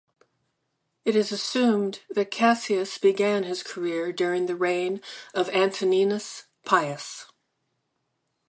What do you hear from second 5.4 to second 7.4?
Antoninus Pius.